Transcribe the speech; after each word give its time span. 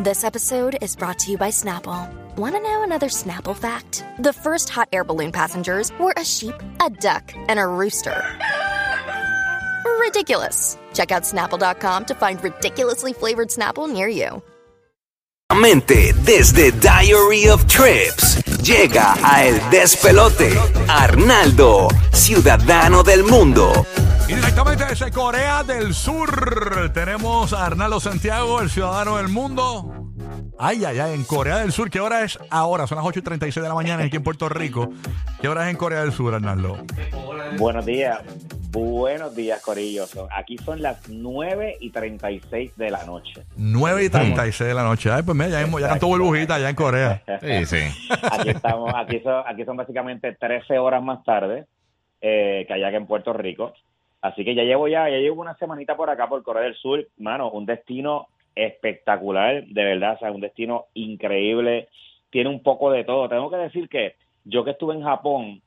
This 0.00 0.22
episode 0.22 0.78
is 0.80 0.94
brought 0.94 1.18
to 1.18 1.32
you 1.32 1.36
by 1.36 1.48
Snapple. 1.48 2.08
Want 2.36 2.54
to 2.54 2.60
know 2.60 2.84
another 2.84 3.08
Snapple 3.08 3.56
fact? 3.56 4.04
The 4.20 4.32
first 4.32 4.68
hot 4.68 4.88
air 4.92 5.02
balloon 5.02 5.32
passengers 5.32 5.90
were 5.98 6.14
a 6.16 6.24
sheep, 6.24 6.54
a 6.80 6.88
duck, 6.88 7.34
and 7.48 7.58
a 7.58 7.66
rooster. 7.66 8.22
Ridiculous. 9.98 10.78
Check 10.94 11.10
out 11.10 11.24
snapple.com 11.24 12.04
to 12.04 12.14
find 12.14 12.40
ridiculously 12.44 13.12
flavored 13.12 13.48
Snapple 13.48 13.92
near 13.92 14.06
you. 14.06 14.40
Desde 16.24 16.70
Diary 16.80 17.48
of 17.48 17.66
Trips. 17.66 18.40
Llega 18.62 19.14
a 19.20 19.48
El 19.48 19.70
Despelote. 19.70 20.56
Arnaldo, 20.86 21.88
ciudadano 22.12 23.02
del 23.02 23.24
mundo. 23.24 23.84
Directamente 24.58 24.86
desde 24.92 25.12
Corea 25.12 25.62
del 25.62 25.94
Sur 25.94 26.90
tenemos 26.92 27.52
a 27.52 27.64
Arnaldo 27.64 28.00
Santiago, 28.00 28.60
el 28.60 28.68
ciudadano 28.68 29.16
del 29.18 29.28
mundo. 29.28 30.10
Ay, 30.58 30.84
ay, 30.84 30.98
ay, 30.98 31.14
en 31.14 31.22
Corea 31.22 31.58
del 31.58 31.70
Sur, 31.70 31.88
¿qué 31.90 32.00
hora 32.00 32.24
es 32.24 32.36
ahora? 32.50 32.88
Son 32.88 32.96
las 32.98 33.06
8 33.06 33.20
y 33.20 33.22
36 33.22 33.62
de 33.62 33.68
la 33.68 33.74
mañana 33.76 34.02
aquí 34.02 34.16
en 34.16 34.24
Puerto 34.24 34.48
Rico. 34.48 34.90
¿Qué 35.40 35.46
hora 35.48 35.62
es 35.62 35.70
en 35.70 35.76
Corea 35.76 36.00
del 36.00 36.10
Sur, 36.10 36.34
Arnaldo? 36.34 36.76
Buenos 37.56 37.86
días. 37.86 38.18
Buenos 38.72 39.36
días, 39.36 39.62
Corillo. 39.62 40.06
Aquí 40.36 40.58
son 40.58 40.82
las 40.82 41.08
9 41.08 41.76
y 41.78 41.90
36 41.90 42.76
de 42.76 42.90
la 42.90 43.04
noche. 43.06 43.44
9 43.56 44.04
y 44.06 44.08
36 44.10 44.68
de 44.70 44.74
la 44.74 44.82
noche. 44.82 45.12
Ay, 45.12 45.22
pues 45.22 45.36
mira, 45.36 45.50
ya, 45.50 45.60
hemos- 45.60 45.80
ya 45.80 45.88
cantó 45.90 46.08
burbujita 46.08 46.56
allá 46.56 46.68
en 46.70 46.74
Corea. 46.74 47.22
Sí, 47.40 47.64
sí. 47.64 48.08
Aquí 48.32 48.48
estamos, 48.50 48.92
aquí 48.96 49.20
son, 49.20 49.44
aquí 49.46 49.64
son 49.64 49.76
básicamente 49.76 50.32
13 50.34 50.80
horas 50.80 51.00
más 51.00 51.22
tarde 51.22 51.66
eh, 52.20 52.64
que 52.66 52.74
allá 52.74 52.90
que 52.90 52.96
en 52.96 53.06
Puerto 53.06 53.32
Rico. 53.32 53.72
Así 54.20 54.44
que 54.44 54.54
ya 54.54 54.64
llevo 54.64 54.88
ya, 54.88 55.08
ya 55.08 55.18
llevo 55.18 55.40
una 55.42 55.56
semanita 55.56 55.96
por 55.96 56.10
acá 56.10 56.28
por 56.28 56.42
Corea 56.42 56.64
del 56.64 56.74
Sur, 56.74 57.06
mano, 57.18 57.50
un 57.50 57.66
destino 57.66 58.26
espectacular, 58.54 59.64
de 59.66 59.84
verdad, 59.84 60.14
o 60.14 60.18
sea, 60.18 60.32
un 60.32 60.40
destino 60.40 60.86
increíble, 60.94 61.88
tiene 62.30 62.50
un 62.50 62.62
poco 62.62 62.90
de 62.90 63.04
todo. 63.04 63.28
Tengo 63.28 63.50
que 63.50 63.56
decir 63.56 63.88
que 63.88 64.14
yo 64.44 64.64
que 64.64 64.72
estuve 64.72 64.94
en 64.94 65.02
Japón 65.02 65.60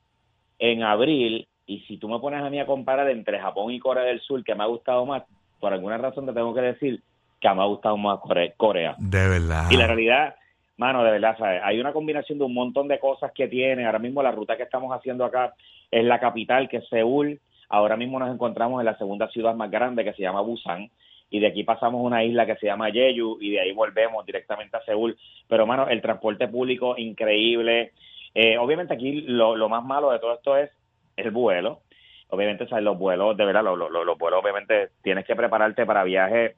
en 0.58 0.82
abril, 0.82 1.46
y 1.66 1.80
si 1.80 1.96
tú 1.96 2.08
me 2.08 2.18
pones 2.18 2.42
a 2.42 2.50
mí 2.50 2.60
a 2.60 2.66
comparar 2.66 3.08
entre 3.10 3.38
Japón 3.40 3.72
y 3.72 3.78
Corea 3.78 4.04
del 4.04 4.20
Sur, 4.20 4.44
que 4.44 4.54
me 4.54 4.62
ha 4.64 4.66
gustado 4.66 5.06
más, 5.06 5.22
por 5.60 5.72
alguna 5.72 5.96
razón 5.98 6.26
te 6.26 6.32
tengo 6.32 6.54
que 6.54 6.60
decir 6.60 7.00
que 7.40 7.48
me 7.54 7.62
ha 7.62 7.66
gustado 7.66 7.96
más 7.96 8.18
Core- 8.20 8.52
Corea. 8.56 8.94
De 8.98 9.28
verdad. 9.28 9.64
Y 9.70 9.76
la 9.76 9.86
realidad, 9.86 10.34
mano, 10.76 11.02
de 11.02 11.10
verdad, 11.12 11.36
¿sabes? 11.38 11.60
hay 11.64 11.80
una 11.80 11.92
combinación 11.92 12.38
de 12.38 12.44
un 12.44 12.54
montón 12.54 12.88
de 12.88 12.98
cosas 12.98 13.32
que 13.32 13.48
tiene. 13.48 13.86
Ahora 13.86 13.98
mismo 13.98 14.22
la 14.22 14.30
ruta 14.32 14.56
que 14.56 14.62
estamos 14.64 14.94
haciendo 14.94 15.24
acá 15.24 15.54
es 15.90 16.04
la 16.04 16.20
capital, 16.20 16.68
que 16.68 16.78
es 16.78 16.88
Seúl. 16.88 17.40
Ahora 17.72 17.96
mismo 17.96 18.18
nos 18.18 18.32
encontramos 18.32 18.80
en 18.80 18.84
la 18.86 18.96
segunda 18.98 19.28
ciudad 19.28 19.54
más 19.54 19.70
grande, 19.70 20.04
que 20.04 20.12
se 20.12 20.22
llama 20.22 20.42
Busan. 20.42 20.90
Y 21.30 21.40
de 21.40 21.46
aquí 21.46 21.64
pasamos 21.64 22.00
a 22.00 22.04
una 22.06 22.22
isla 22.22 22.44
que 22.44 22.56
se 22.56 22.66
llama 22.66 22.90
Jeju 22.90 23.38
y 23.40 23.52
de 23.52 23.60
ahí 23.60 23.72
volvemos 23.72 24.24
directamente 24.26 24.76
a 24.76 24.82
Seúl. 24.82 25.16
Pero, 25.48 25.66
mano, 25.66 25.88
el 25.88 26.02
transporte 26.02 26.46
público 26.48 26.94
increíble. 26.98 27.92
Eh, 28.34 28.58
obviamente 28.58 28.92
aquí 28.92 29.22
lo, 29.22 29.56
lo 29.56 29.68
más 29.70 29.82
malo 29.84 30.10
de 30.10 30.18
todo 30.18 30.34
esto 30.34 30.56
es 30.58 30.70
el 31.16 31.30
vuelo. 31.30 31.80
Obviamente, 32.28 32.66
¿sabes? 32.68 32.84
los 32.84 32.98
vuelos, 32.98 33.34
de 33.36 33.44
verdad, 33.46 33.64
los, 33.64 33.78
los- 33.78 33.90
los 34.04 34.18
vuelos, 34.18 34.42
obviamente, 34.42 34.90
tienes 35.02 35.24
que 35.26 35.34
prepararte 35.34 35.86
para 35.86 36.04
viajes 36.04 36.54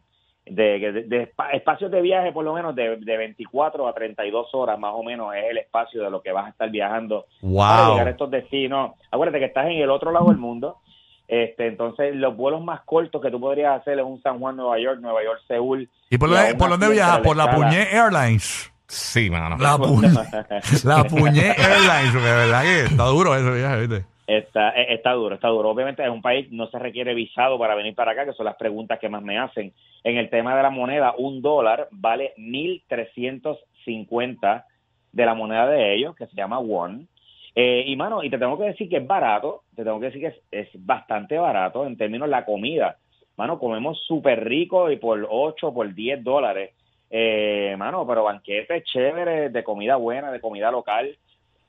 de, 0.46 0.78
de- 0.78 1.02
de 1.04 1.22
espa- 1.32 1.50
espacios 1.52 1.90
de 1.90 2.02
viaje 2.02 2.30
por 2.32 2.44
lo 2.44 2.52
menos 2.52 2.74
de, 2.74 2.96
de 2.96 3.16
24 3.16 3.86
a 3.88 3.94
32 3.94 4.52
horas 4.54 4.78
más 4.78 4.92
o 4.94 5.02
menos 5.02 5.34
es 5.34 5.44
el 5.50 5.56
espacio 5.58 6.02
de 6.02 6.10
lo 6.10 6.20
que 6.20 6.32
vas 6.32 6.46
a 6.46 6.50
estar 6.50 6.68
viajando 6.70 7.26
para 7.40 7.88
llegar 7.90 8.00
a 8.00 8.04
Wow. 8.04 8.08
estos 8.10 8.30
destinos. 8.30 8.92
Acuérdate 9.10 9.38
que 9.38 9.46
estás 9.46 9.66
en 9.66 9.78
el 9.80 9.90
otro 9.90 10.10
lado 10.12 10.28
del 10.28 10.36
mundo. 10.36 10.78
Este, 11.26 11.66
entonces, 11.66 12.14
los 12.14 12.36
vuelos 12.36 12.62
más 12.62 12.82
cortos 12.82 13.20
que 13.22 13.30
tú 13.30 13.40
podrías 13.40 13.80
hacer 13.80 13.98
es 13.98 14.04
un 14.04 14.20
San 14.22 14.38
Juan, 14.38 14.56
Nueva 14.56 14.78
York, 14.78 15.00
Nueva 15.00 15.24
York, 15.24 15.40
Seúl. 15.48 15.88
¿Y 16.10 16.18
por, 16.18 16.28
Y 16.28 16.32
dónde- 16.32 16.54
por 16.54 16.90
viajas? 16.92 17.20
Por 17.20 17.36
la 17.36 17.50
Puñé 17.54 17.82
Airlines. 17.92 18.70
Sí, 18.86 19.30
mano. 19.30 19.56
La, 19.58 19.78
pu 19.78 20.00
la 20.84 21.04
Puñé 21.04 21.50
Airlines. 21.52 22.12
De 22.14 22.20
verdad 22.20 22.62
que 22.62 22.80
está 22.84 23.04
duro 23.04 23.34
ese 23.34 23.50
viaje, 23.50 23.86
¿viste? 23.86 24.04
Está, 24.26 24.70
eh, 24.70 24.94
está 24.94 25.12
duro, 25.12 25.34
está 25.34 25.48
duro. 25.48 25.68
Obviamente 25.70 26.02
es 26.02 26.08
un 26.08 26.22
país, 26.22 26.48
no 26.50 26.66
se 26.68 26.78
requiere 26.78 27.12
visado 27.14 27.58
para 27.58 27.74
venir 27.74 27.94
para 27.94 28.12
acá, 28.12 28.24
que 28.24 28.32
son 28.32 28.46
las 28.46 28.56
preguntas 28.56 28.98
que 28.98 29.08
más 29.08 29.22
me 29.22 29.38
hacen. 29.38 29.72
En 30.02 30.16
el 30.16 30.30
tema 30.30 30.56
de 30.56 30.62
la 30.62 30.70
moneda, 30.70 31.14
un 31.18 31.42
dólar 31.42 31.88
vale 31.90 32.32
1.350 32.38 34.64
de 35.12 35.26
la 35.26 35.34
moneda 35.34 35.66
de 35.66 35.94
ellos, 35.94 36.14
que 36.16 36.26
se 36.26 36.34
llama 36.36 36.58
won. 36.58 37.06
Eh, 37.54 37.84
y 37.86 37.96
mano, 37.96 38.22
y 38.22 38.30
te 38.30 38.38
tengo 38.38 38.58
que 38.58 38.64
decir 38.64 38.88
que 38.88 38.96
es 38.96 39.06
barato, 39.06 39.62
te 39.76 39.84
tengo 39.84 40.00
que 40.00 40.06
decir 40.06 40.20
que 40.20 40.40
es, 40.50 40.68
bastante 40.74 41.38
barato 41.38 41.86
en 41.86 41.96
términos 41.96 42.26
de 42.26 42.32
la 42.32 42.44
comida. 42.44 42.98
Mano, 43.36 43.58
comemos 43.58 44.00
súper 44.06 44.44
rico 44.44 44.90
y 44.90 44.96
por 44.96 45.26
8, 45.28 45.72
por 45.72 45.92
10 45.92 46.22
dólares. 46.22 46.72
Eh, 47.10 47.74
mano, 47.78 48.06
pero 48.06 48.24
banquetes 48.24 48.84
chéveres, 48.84 49.52
de 49.52 49.62
comida 49.62 49.96
buena, 49.96 50.32
de 50.32 50.40
comida 50.40 50.70
local 50.70 51.16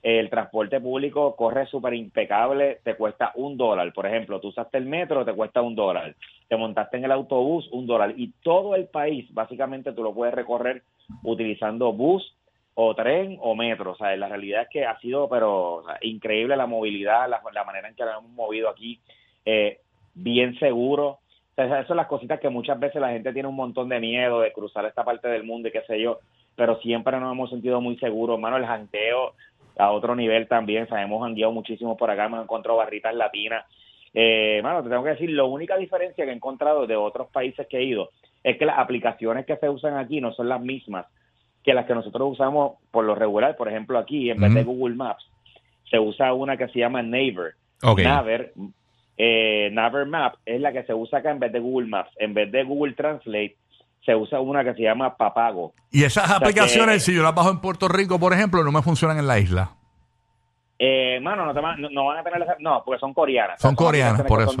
el 0.06 0.30
transporte 0.30 0.80
público 0.80 1.34
corre 1.34 1.66
súper 1.66 1.94
impecable, 1.94 2.78
te 2.84 2.94
cuesta 2.94 3.32
un 3.34 3.56
dólar. 3.56 3.92
Por 3.92 4.06
ejemplo, 4.06 4.38
tú 4.38 4.48
usaste 4.48 4.78
el 4.78 4.86
metro, 4.86 5.24
te 5.24 5.32
cuesta 5.32 5.62
un 5.62 5.74
dólar. 5.74 6.14
Te 6.46 6.56
montaste 6.56 6.98
en 6.98 7.06
el 7.06 7.10
autobús, 7.10 7.68
un 7.72 7.88
dólar. 7.88 8.14
Y 8.16 8.32
todo 8.44 8.76
el 8.76 8.86
país, 8.86 9.26
básicamente, 9.34 9.90
tú 9.90 10.04
lo 10.04 10.14
puedes 10.14 10.32
recorrer 10.32 10.84
utilizando 11.24 11.92
bus 11.92 12.36
o 12.78 12.94
tren 12.94 13.38
o 13.40 13.54
metro. 13.54 13.92
O 13.92 13.96
sea, 13.96 14.14
la 14.16 14.28
realidad 14.28 14.62
es 14.62 14.68
que 14.68 14.84
ha 14.84 14.98
sido, 15.00 15.28
pero 15.28 15.82
increíble 16.02 16.56
la 16.56 16.66
movilidad, 16.66 17.28
la, 17.28 17.40
la 17.52 17.64
manera 17.64 17.88
en 17.88 17.94
que 17.94 18.04
lo 18.04 18.10
hemos 18.18 18.30
movido 18.30 18.68
aquí, 18.68 19.00
eh, 19.44 19.80
bien 20.14 20.58
seguro. 20.58 21.06
O 21.08 21.20
sea, 21.54 21.64
esas 21.64 21.86
son 21.86 21.96
las 21.96 22.06
cositas 22.06 22.38
que 22.38 22.50
muchas 22.50 22.78
veces 22.78 23.00
la 23.00 23.10
gente 23.10 23.32
tiene 23.32 23.48
un 23.48 23.56
montón 23.56 23.88
de 23.88 23.98
miedo 23.98 24.40
de 24.40 24.52
cruzar 24.52 24.84
esta 24.84 25.04
parte 25.04 25.26
del 25.26 25.42
mundo 25.42 25.68
y 25.68 25.72
qué 25.72 25.82
sé 25.86 25.98
yo, 26.00 26.20
pero 26.54 26.78
siempre 26.80 27.18
nos 27.18 27.32
hemos 27.32 27.48
sentido 27.48 27.80
muy 27.80 27.96
seguros. 27.96 28.38
Mano, 28.38 28.58
el 28.58 28.66
janteo 28.66 29.32
a 29.78 29.90
otro 29.90 30.14
nivel 30.14 30.46
también. 30.46 30.84
O 30.84 30.86
sea, 30.86 31.02
hemos 31.02 31.22
jangueado 31.22 31.52
muchísimo 31.52 31.96
por 31.96 32.10
acá, 32.10 32.26
hemos 32.26 32.42
encontrado 32.42 32.76
barritas 32.76 33.14
latinas. 33.14 33.64
Eh, 34.12 34.60
mano, 34.62 34.82
te 34.82 34.90
tengo 34.90 35.02
que 35.02 35.10
decir, 35.10 35.30
la 35.30 35.44
única 35.44 35.78
diferencia 35.78 36.26
que 36.26 36.30
he 36.30 36.34
encontrado 36.34 36.86
de 36.86 36.96
otros 36.96 37.28
países 37.28 37.66
que 37.68 37.78
he 37.78 37.84
ido 37.84 38.10
es 38.44 38.58
que 38.58 38.66
las 38.66 38.78
aplicaciones 38.78 39.46
que 39.46 39.56
se 39.56 39.68
usan 39.68 39.96
aquí 39.96 40.20
no 40.20 40.32
son 40.34 40.50
las 40.50 40.60
mismas 40.60 41.06
que 41.66 41.74
las 41.74 41.84
que 41.84 41.94
nosotros 41.94 42.28
usamos 42.32 42.74
por 42.90 43.04
lo 43.04 43.14
regular. 43.14 43.56
Por 43.56 43.68
ejemplo, 43.68 43.98
aquí, 43.98 44.30
en 44.30 44.40
vez 44.40 44.54
de. 44.54 44.62
Google 44.64 44.94
Maps, 44.94 45.26
se 45.90 45.98
usa 45.98 46.32
una 46.32 46.56
que 46.56 46.68
se 46.68 46.78
llama 46.78 47.02
Naver. 47.02 47.54
Ok. 47.82 48.00
Naver, 48.00 48.54
eh, 49.18 49.68
Naver 49.72 50.06
Map 50.06 50.36
es 50.46 50.60
la 50.60 50.72
que 50.72 50.84
se 50.84 50.94
usa 50.94 51.18
acá 51.18 51.30
en 51.32 51.40
vez 51.40 51.52
de 51.52 51.58
Google 51.58 51.88
Maps. 51.88 52.10
En 52.18 52.32
vez 52.34 52.50
de 52.52 52.62
Google 52.62 52.94
Translate, 52.94 53.56
se 54.04 54.14
usa 54.14 54.40
una 54.40 54.62
que 54.62 54.74
se 54.74 54.82
llama 54.82 55.16
Papago. 55.16 55.74
Y 55.90 56.04
esas 56.04 56.26
sea 56.28 56.36
aplicaciones, 56.36 56.94
que- 56.94 57.00
si 57.00 57.14
yo 57.16 57.22
las 57.24 57.34
bajo 57.34 57.50
en 57.50 57.60
Puerto 57.60 57.88
Rico, 57.88 58.18
por 58.20 58.32
ejemplo, 58.32 58.62
no 58.62 58.70
me 58.70 58.80
funcionan 58.82 59.18
en 59.18 59.26
la 59.26 59.38
isla. 59.40 59.70
Eh, 60.78 61.18
mano, 61.20 61.46
no, 61.46 61.52
te 61.54 61.60
van- 61.60 61.80
no, 61.80 61.88
no 61.90 62.06
van 62.06 62.18
a 62.18 62.22
tener 62.22 62.38
las- 62.38 62.60
no, 62.60 62.82
porque 62.84 63.00
son 63.00 63.12
coreanas. 63.14 63.60
Son 63.60 63.74
coreanas, 63.74 64.22
por 64.22 64.44
Son, 64.44 64.56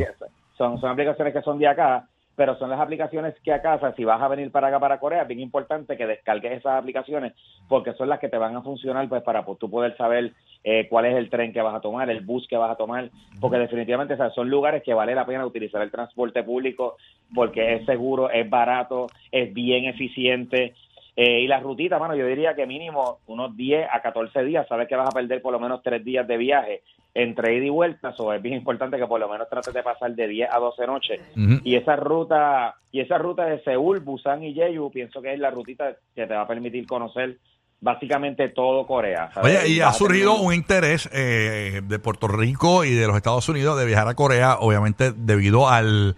son, 0.56 0.80
son 0.80 0.90
aplicaciones 0.90 1.32
que 1.34 1.42
son 1.42 1.58
de 1.58 1.68
acá, 1.68 2.08
pero 2.36 2.56
son 2.58 2.70
las 2.70 2.78
aplicaciones 2.78 3.34
que 3.42 3.52
acá, 3.52 3.74
o 3.74 3.80
sea, 3.80 3.94
si 3.94 4.04
vas 4.04 4.20
a 4.20 4.28
venir 4.28 4.52
para 4.52 4.68
acá, 4.68 4.78
para 4.78 5.00
Corea, 5.00 5.22
es 5.22 5.28
bien 5.28 5.40
importante 5.40 5.96
que 5.96 6.06
descargues 6.06 6.52
esas 6.52 6.78
aplicaciones 6.78 7.32
porque 7.66 7.94
son 7.94 8.10
las 8.10 8.20
que 8.20 8.28
te 8.28 8.36
van 8.36 8.54
a 8.54 8.62
funcionar 8.62 9.08
pues 9.08 9.22
para 9.22 9.44
pues, 9.44 9.58
tú 9.58 9.70
poder 9.70 9.96
saber 9.96 10.32
eh, 10.62 10.86
cuál 10.88 11.06
es 11.06 11.16
el 11.16 11.30
tren 11.30 11.52
que 11.52 11.62
vas 11.62 11.74
a 11.74 11.80
tomar, 11.80 12.10
el 12.10 12.20
bus 12.20 12.46
que 12.46 12.58
vas 12.58 12.70
a 12.70 12.76
tomar, 12.76 13.10
porque 13.40 13.58
definitivamente 13.58 14.14
o 14.14 14.16
sea, 14.18 14.30
son 14.30 14.50
lugares 14.50 14.82
que 14.82 14.94
vale 14.94 15.14
la 15.14 15.24
pena 15.24 15.46
utilizar 15.46 15.80
el 15.80 15.90
transporte 15.90 16.42
público 16.42 16.96
porque 17.34 17.74
es 17.74 17.86
seguro, 17.86 18.30
es 18.30 18.48
barato, 18.48 19.06
es 19.32 19.52
bien 19.52 19.86
eficiente. 19.86 20.74
Eh, 21.16 21.40
y 21.40 21.46
la 21.46 21.60
rutita, 21.60 21.98
mano, 21.98 22.14
yo 22.14 22.26
diría 22.26 22.54
que 22.54 22.66
mínimo 22.66 23.20
unos 23.26 23.56
10 23.56 23.88
a 23.90 24.02
14 24.02 24.44
días, 24.44 24.68
sabes 24.68 24.86
que 24.86 24.96
vas 24.96 25.08
a 25.08 25.18
perder 25.18 25.40
por 25.40 25.52
lo 25.52 25.58
menos 25.58 25.82
3 25.82 26.04
días 26.04 26.28
de 26.28 26.36
viaje 26.36 26.82
entre 27.16 27.56
ida 27.56 27.64
y 27.64 27.70
vuelta, 27.70 28.12
so 28.12 28.30
es 28.32 28.42
bien 28.42 28.56
importante 28.56 28.98
que 28.98 29.06
por 29.06 29.18
lo 29.18 29.28
menos 29.28 29.48
trates 29.48 29.72
de 29.72 29.82
pasar 29.82 30.14
de 30.14 30.28
10 30.28 30.50
a 30.52 30.58
12 30.58 30.86
noches. 30.86 31.20
Y 31.64 31.74
esa 31.74 31.96
ruta 31.96 32.74
y 32.92 33.00
esa 33.00 33.16
ruta 33.16 33.46
de 33.46 33.62
Seúl, 33.62 34.00
Busan 34.00 34.44
y 34.44 34.52
Jeju, 34.52 34.90
pienso 34.90 35.22
que 35.22 35.32
es 35.32 35.38
la 35.38 35.50
rutita 35.50 35.96
que 36.14 36.26
te 36.26 36.34
va 36.34 36.42
a 36.42 36.46
permitir 36.46 36.86
conocer 36.86 37.38
básicamente 37.80 38.50
todo 38.50 38.86
Corea. 38.86 39.30
¿sabes? 39.32 39.64
Oye, 39.64 39.68
y 39.68 39.80
ha 39.80 39.92
surgido 39.94 40.34
un 40.34 40.52
interés 40.52 41.08
eh, 41.12 41.80
de 41.82 41.98
Puerto 41.98 42.28
Rico 42.28 42.84
y 42.84 42.92
de 42.92 43.06
los 43.06 43.16
Estados 43.16 43.48
Unidos 43.48 43.78
de 43.78 43.86
viajar 43.86 44.08
a 44.08 44.14
Corea, 44.14 44.56
obviamente 44.60 45.12
debido 45.16 45.68
al 45.68 46.16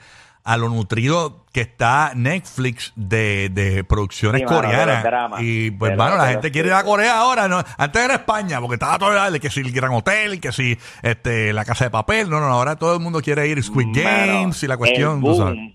a 0.50 0.56
lo 0.56 0.68
nutrido 0.68 1.44
que 1.52 1.60
está 1.60 2.12
Netflix 2.14 2.92
de, 2.96 3.48
de 3.50 3.84
producciones 3.84 4.40
Sí, 4.40 4.44
mano, 4.46 4.60
de 4.62 4.68
coreanas. 4.68 5.42
y 5.42 5.70
pues, 5.72 5.90
De 5.92 5.96
mano, 5.96 6.10
los- 6.12 6.18
la 6.18 6.24
de 6.26 6.32
gente 6.32 6.50
quiere 6.52 6.68
ir 6.68 6.74
a 6.74 6.82
Corea 6.84 7.18
ahora. 7.20 7.48
¿no? 7.48 7.62
Antes 7.76 8.02
era 8.02 8.14
España, 8.14 8.60
porque 8.60 8.74
estaba 8.74 8.98
todo 8.98 9.26
el 9.26 9.40
que 9.40 9.50
si 9.50 9.60
el 9.60 9.72
Gran 9.72 9.92
Hotel, 9.92 10.40
que 10.40 10.50
si 10.52 10.76
este, 11.02 11.52
la 11.52 11.64
Casa 11.64 11.84
de 11.84 11.90
Papel. 11.90 12.30
No, 12.30 12.40
no, 12.40 12.48
no, 12.48 12.54
ahora 12.54 12.76
todo 12.76 12.94
el 12.94 13.00
mundo 13.00 13.20
quiere 13.20 13.46
ir 13.48 13.62
Squid 13.62 13.86
Mano, 13.88 14.00
Games 14.32 14.62
y 14.62 14.66
la 14.66 14.76
cuestión. 14.76 15.18
el 15.18 15.24
tú 15.24 15.34
sabes. 15.34 15.54
boom, 15.54 15.74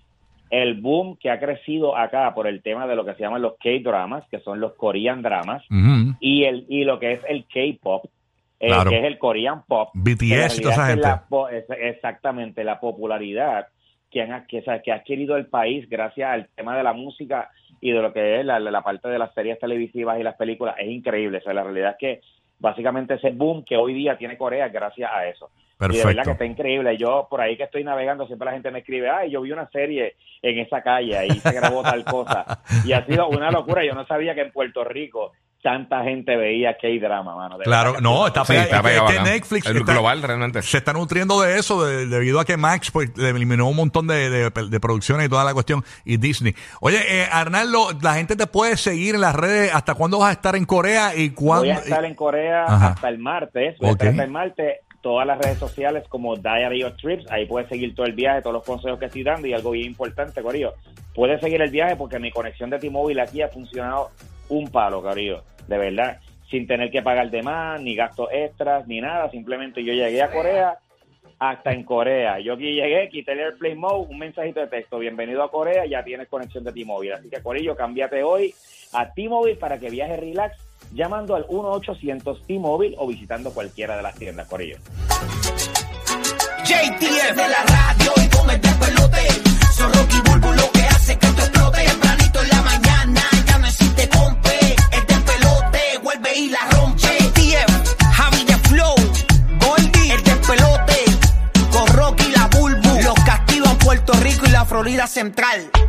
el 0.50 0.80
boom 0.80 1.16
que 1.20 1.30
ha 1.30 1.38
crecido 1.38 1.96
acá 1.96 2.32
por 2.34 2.46
el 2.46 2.62
tema 2.62 2.86
de 2.86 2.96
lo 2.96 3.04
que 3.04 3.14
se 3.14 3.20
llaman 3.22 3.42
los 3.42 3.54
K-dramas, 3.62 4.24
que 4.30 4.40
son 4.40 4.60
los 4.60 4.74
Korean 4.74 5.22
dramas, 5.22 5.62
y 6.20 6.44
el 6.44 6.66
y 6.68 6.84
lo 6.84 6.98
que 6.98 7.12
es 7.14 7.20
el 7.28 7.44
K-pop, 7.46 8.06
eh, 8.60 8.68
Claro. 8.68 8.90
que 8.90 8.98
es 8.98 9.04
el 9.04 9.18
Korean 9.18 9.62
pop. 9.66 9.90
BTS 9.94 10.58
y 10.58 10.62
toda 10.62 10.74
esa 10.74 10.86
gente. 10.86 11.02
la 11.02 11.24
exactamente, 11.80 12.64
la 12.64 12.80
popularidad 12.80 13.66
que, 14.10 14.22
han, 14.22 14.46
que, 14.46 14.62
que 14.82 14.92
ha 14.92 14.96
adquirido 14.96 15.36
el 15.36 15.46
país 15.46 15.88
gracias 15.88 16.30
al 16.30 16.48
tema 16.54 16.76
de 16.76 16.82
la 16.82 16.92
música 16.92 17.50
y 17.80 17.90
de 17.92 18.00
lo 18.00 18.12
que 18.12 18.40
es 18.40 18.46
la, 18.46 18.58
la- 18.60 18.82
parte 18.82 19.08
de 19.08 19.18
las 19.18 19.34
series 19.34 19.58
televisivas 19.58 20.18
y 20.18 20.22
las 20.22 20.36
películas 20.36 20.76
es 20.78 20.88
increíble. 20.88 21.38
O 21.38 21.40
sea, 21.42 21.52
la 21.52 21.64
realidad 21.64 21.90
es 21.92 21.96
que 21.98 22.20
básicamente 22.58 23.14
ese 23.14 23.30
boom 23.30 23.64
que 23.64 23.76
hoy 23.76 23.92
día 23.94 24.16
tiene 24.16 24.38
Corea 24.38 24.68
gracias 24.68 25.10
a 25.12 25.26
eso. 25.26 25.50
Y 25.80 25.88
de 25.88 25.88
verdad 25.88 26.02
Perfecto. 26.04 26.22
que 26.24 26.30
está 26.32 26.44
increíble. 26.46 26.96
Yo 26.96 27.26
por 27.28 27.40
ahí 27.40 27.56
que 27.56 27.64
estoy 27.64 27.82
navegando, 27.84 28.26
siempre 28.26 28.46
la 28.46 28.52
gente 28.52 28.70
me 28.70 28.78
escribe, 28.78 29.10
ay, 29.10 29.30
yo 29.32 29.40
vi 29.42 29.50
una 29.52 29.68
serie 29.70 30.14
en 30.40 30.58
esa 30.60 30.80
calle, 30.82 31.18
ahí 31.18 31.30
se 31.30 31.52
grabó 31.52 31.82
tal 31.82 32.04
cosa. 32.04 32.60
Y 32.86 32.92
ha 32.92 33.04
sido 33.04 33.28
una 33.28 33.50
locura. 33.50 33.84
Yo 33.84 33.92
no 33.94 34.06
sabía 34.06 34.34
que 34.34 34.42
en 34.42 34.52
Puerto 34.52 34.84
Rico 34.84 35.32
tanta 35.64 36.04
gente 36.04 36.36
veía 36.36 36.76
K-drama, 36.76 37.34
mano. 37.34 37.56
De 37.56 37.64
Claro, 37.64 37.92
verdad 37.92 37.98
que 37.98 38.02
no, 38.04 38.26
está 38.26 38.44
Sí, 38.44 38.52
está 38.52 38.62
Es 38.64 38.68
que- 38.82 38.88
pegado 38.88 39.06
es 39.08 39.12
que 39.14 39.18
acá. 39.18 39.30
Netflix 39.30 39.66
El 39.66 39.76
está- 39.78 39.92
global 39.94 40.22
realmente. 40.22 40.60
se 40.62 40.76
está 40.76 40.92
nutriendo 40.92 41.40
de 41.40 41.58
eso 41.58 41.82
de- 41.84 42.06
debido 42.06 42.38
a 42.38 42.44
que 42.44 42.58
Max 42.58 42.90
pues 42.90 43.16
le 43.16 43.30
eliminó 43.30 43.66
un 43.68 43.76
montón 43.76 44.06
de, 44.06 44.28
de- 44.28 44.50
de 44.50 44.80
producciones 44.80 45.26
y 45.26 45.28
toda 45.30 45.42
la 45.42 45.54
cuestión 45.54 45.82
y 46.04 46.18
Disney. 46.18 46.54
Oye, 46.82 46.98
eh, 47.08 47.26
Arnaldo, 47.32 47.88
la 48.02 48.12
gente 48.14 48.36
te 48.36 48.46
puede 48.46 48.76
seguir 48.76 49.14
en 49.14 49.22
las 49.22 49.34
redes. 49.34 49.74
¿Hasta 49.74 49.94
cuándo 49.94 50.18
vas 50.18 50.28
a 50.28 50.32
estar 50.32 50.54
en 50.54 50.66
Corea 50.66 51.16
y 51.16 51.30
cuándo? 51.30 51.62
Voy 51.64 51.70
a 51.70 51.78
estar 51.78 52.04
en 52.04 52.14
Corea 52.14 52.64
Ajá. 52.66 52.86
hasta 52.88 53.08
el 53.08 53.18
martes. 53.18 53.78
Voy 53.78 53.88
a 53.88 53.92
estar 53.92 54.08
Ok. 54.08 54.10
hasta 54.12 54.24
el 54.24 54.30
martes. 54.30 54.76
Todas 55.00 55.26
las 55.26 55.38
redes 55.38 55.58
sociales 55.58 56.04
como 56.10 56.36
Diary 56.36 56.82
of 56.82 56.96
Trips. 56.96 57.30
Ahí 57.30 57.46
puedes 57.46 57.68
seguir 57.70 57.94
todo 57.94 58.04
el 58.06 58.12
viaje, 58.12 58.42
todos 58.42 58.54
los 58.54 58.64
consejos 58.64 58.98
que 58.98 59.06
estoy 59.06 59.22
dando. 59.22 59.46
Y 59.46 59.54
algo 59.54 59.70
bien 59.70 59.86
importante, 59.86 60.42
Corillo. 60.42 60.74
Puedes 61.14 61.40
seguir 61.40 61.60
el 61.62 61.70
viaje 61.70 61.96
porque 61.96 62.18
mi 62.18 62.30
conexión 62.30 62.70
de 62.70 62.78
T-Mobile 62.78 63.20
aquí 63.22 63.40
ha 63.42 63.48
funcionado 63.48 64.10
un 64.54 64.68
palo, 64.68 65.02
Corillo. 65.02 65.44
De 65.66 65.78
verdad. 65.78 66.18
Sin 66.50 66.66
tener 66.66 66.90
que 66.90 67.02
pagar 67.02 67.30
de 67.30 67.42
más, 67.42 67.80
ni 67.80 67.94
gastos 67.96 68.28
extras, 68.32 68.86
ni 68.86 69.00
nada. 69.00 69.30
Simplemente 69.30 69.82
yo 69.82 69.92
llegué 69.92 70.22
a 70.22 70.30
Corea 70.30 70.78
hasta 71.38 71.72
en 71.72 71.84
Corea. 71.84 72.38
Yo 72.40 72.54
aquí 72.54 72.74
llegué, 72.74 73.08
quité 73.08 73.32
el 73.32 73.40
Airplane 73.40 73.74
Mode, 73.74 74.06
un 74.08 74.18
mensajito 74.18 74.60
de 74.60 74.68
texto. 74.68 74.98
Bienvenido 74.98 75.42
a 75.42 75.50
Corea, 75.50 75.84
ya 75.86 76.02
tienes 76.04 76.28
conexión 76.28 76.64
de 76.64 76.72
T-Mobile. 76.72 77.14
Así 77.14 77.28
que, 77.28 77.42
Corillo, 77.42 77.74
cámbiate 77.76 78.22
hoy 78.22 78.54
a 78.92 79.12
T-Mobile 79.12 79.56
para 79.56 79.78
que 79.78 79.90
viajes 79.90 80.20
relax 80.20 80.56
llamando 80.92 81.34
al 81.34 81.46
1-800 81.46 82.46
T-Mobile 82.46 82.94
o 82.98 83.06
visitando 83.06 83.52
cualquiera 83.52 83.96
de 83.96 84.02
las 84.02 84.14
tiendas, 84.14 84.46
Corillo. 84.48 84.76
JTF 86.64 87.36
de 87.36 87.48
la 87.48 87.64
radio 87.66 88.12
y 88.24 88.28
con 88.28 88.50
el 88.50 88.60
despelote. 88.60 89.28
Son 89.74 89.92
Rocky 89.92 90.20
Bulbo 90.24 90.52
lo 90.52 90.70
que 90.72 90.80
hace 90.80 91.18
que 91.18 91.53
Central. 105.32 105.83